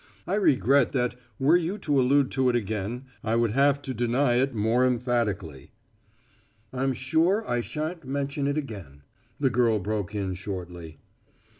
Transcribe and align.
I 0.25 0.33
regret 0.33 0.93
that 0.93 1.13
were 1.37 1.55
you 1.55 1.77
to 1.77 2.01
allude 2.01 2.31
to 2.31 2.49
it 2.49 2.55
again 2.55 3.05
I 3.23 3.35
would 3.35 3.51
have 3.51 3.83
to 3.83 3.93
deny 3.93 4.33
it 4.37 4.49
still 4.49 4.57
more 4.59 4.83
emphatically." 4.83 5.73
"I'm 6.73 6.93
sure 6.93 7.47
I 7.47 7.61
shan't 7.61 8.03
mention 8.03 8.47
it 8.47 8.57
again," 8.57 9.03
the 9.39 9.51
girl 9.51 9.77
broke 9.77 10.15
in 10.15 10.33
shortly. 10.33 10.97